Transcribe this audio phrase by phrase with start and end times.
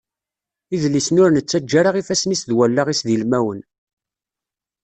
[0.75, 3.61] Idlisen ur nettaǧa ara ifassen-is d wallaɣ-is d ilmawen.